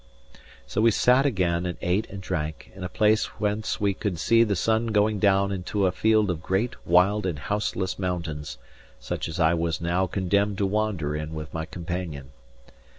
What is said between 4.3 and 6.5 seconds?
the sun going down into a field of